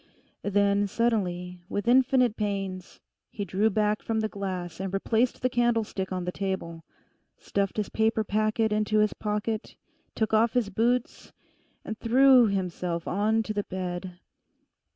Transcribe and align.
Then 0.41 0.87
slowly, 0.87 1.61
with 1.69 1.87
infinite 1.87 2.35
pains, 2.35 2.99
he 3.29 3.45
drew 3.45 3.69
back 3.69 4.01
from 4.01 4.19
the 4.21 4.27
glass 4.27 4.79
and 4.79 4.91
replaced 4.91 5.43
the 5.43 5.47
candlestick 5.47 6.11
on 6.11 6.25
the 6.25 6.31
table; 6.31 6.83
stuffed 7.37 7.77
his 7.77 7.89
paper 7.89 8.23
packet 8.23 8.71
into 8.71 8.97
his 8.97 9.13
pocket, 9.13 9.75
took 10.15 10.33
off 10.33 10.53
his 10.53 10.71
boots 10.71 11.33
and 11.85 11.99
threw 11.99 12.47
himself 12.47 13.07
on 13.07 13.43
to 13.43 13.53
the 13.53 13.65
bed. 13.65 14.17